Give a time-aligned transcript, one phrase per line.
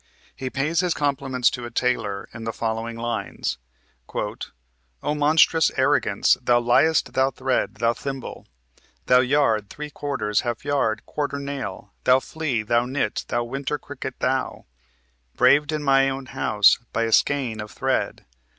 [0.35, 3.59] He pays his compliments to a tailor in the following lines:
[4.15, 6.37] "O monstrous arrogance!
[6.41, 8.47] Thou liest, thou thread, thou thimble,
[9.05, 14.17] Thou yard, three quarters, half yard, quarter, nail, Thou flea, thou nit, thou winter cricket
[14.17, 14.65] thou;
[15.35, 18.25] Braved in my own house by a skein of thread!